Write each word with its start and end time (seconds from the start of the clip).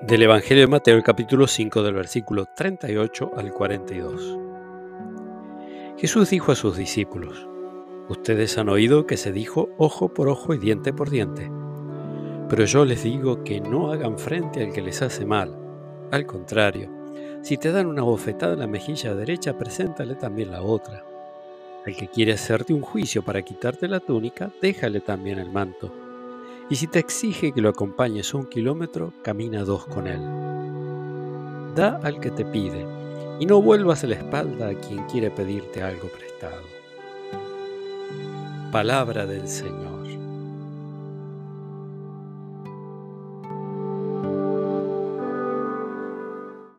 Del 0.00 0.22
Evangelio 0.22 0.64
de 0.64 0.68
Mateo, 0.68 1.02
capítulo 1.02 1.46
5, 1.46 1.82
del 1.82 1.94
versículo 1.94 2.46
38 2.46 3.32
al 3.36 3.52
42. 3.52 4.38
Jesús 5.96 6.28
dijo 6.30 6.52
a 6.52 6.56
sus 6.56 6.76
discípulos, 6.76 7.48
Ustedes 8.08 8.58
han 8.58 8.68
oído 8.68 9.06
que 9.06 9.16
se 9.16 9.32
dijo 9.32 9.70
ojo 9.78 10.12
por 10.12 10.28
ojo 10.28 10.52
y 10.52 10.58
diente 10.58 10.92
por 10.92 11.08
diente, 11.08 11.50
pero 12.50 12.66
yo 12.66 12.84
les 12.84 13.02
digo 13.02 13.44
que 13.44 13.60
no 13.60 13.90
hagan 13.90 14.18
frente 14.18 14.62
al 14.62 14.72
que 14.72 14.82
les 14.82 15.00
hace 15.00 15.24
mal. 15.24 15.58
Al 16.12 16.26
contrario, 16.26 16.90
si 17.40 17.56
te 17.56 17.72
dan 17.72 17.86
una 17.86 18.02
bofetada 18.02 18.52
en 18.52 18.60
la 18.60 18.66
mejilla 18.66 19.14
derecha, 19.14 19.56
preséntale 19.56 20.16
también 20.16 20.50
la 20.50 20.60
otra. 20.60 21.02
Al 21.86 21.96
que 21.96 22.08
quiere 22.08 22.32
hacerte 22.34 22.74
un 22.74 22.82
juicio 22.82 23.22
para 23.22 23.42
quitarte 23.42 23.88
la 23.88 24.00
túnica, 24.00 24.50
déjale 24.60 25.00
también 25.00 25.38
el 25.38 25.50
manto. 25.50 26.03
Y 26.70 26.76
si 26.76 26.86
te 26.86 26.98
exige 26.98 27.52
que 27.52 27.60
lo 27.60 27.68
acompañes 27.68 28.32
un 28.32 28.46
kilómetro, 28.46 29.12
camina 29.22 29.64
dos 29.64 29.86
con 29.86 30.06
él. 30.06 30.20
Da 31.74 32.00
al 32.02 32.20
que 32.20 32.30
te 32.30 32.44
pide, 32.44 32.86
y 33.38 33.46
no 33.46 33.60
vuelvas 33.60 34.04
la 34.04 34.14
espalda 34.14 34.68
a 34.68 34.74
quien 34.74 35.04
quiere 35.06 35.30
pedirte 35.30 35.82
algo 35.82 36.08
prestado. 36.08 36.62
Palabra 38.72 39.26
del 39.26 39.46
Señor. 39.46 39.93